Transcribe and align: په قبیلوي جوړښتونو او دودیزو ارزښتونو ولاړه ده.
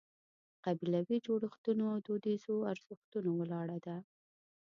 په 0.49 0.55
قبیلوي 0.65 1.17
جوړښتونو 1.25 1.83
او 1.93 1.97
دودیزو 2.07 2.55
ارزښتونو 2.71 3.29
ولاړه 3.39 3.77
ده. 3.85 3.97